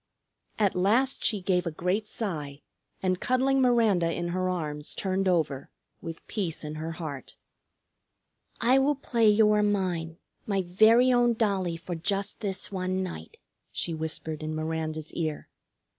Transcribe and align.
At 0.57 0.73
last 0.73 1.23
she 1.23 1.41
gave 1.41 1.67
a 1.67 1.71
great 1.71 2.07
sigh, 2.07 2.63
and 3.03 3.19
cuddling 3.19 3.61
Miranda 3.61 4.11
in 4.11 4.29
her 4.29 4.49
arms 4.49 4.95
turned 4.95 5.27
over, 5.27 5.69
with 6.01 6.25
peace 6.25 6.63
in 6.63 6.73
her 6.73 6.93
heart. 6.93 7.35
"I 8.59 8.79
will 8.79 8.95
play 8.95 9.27
you 9.29 9.51
are 9.51 9.61
mine, 9.61 10.17
my 10.47 10.63
very 10.63 11.13
own 11.13 11.35
dollie, 11.35 11.77
for 11.77 11.93
just 11.93 12.39
this 12.39 12.71
one 12.71 13.03
night," 13.03 13.37
she 13.71 13.93
whispered 13.93 14.41
in 14.41 14.55
Miranda's 14.55 15.13
ear. 15.13 15.49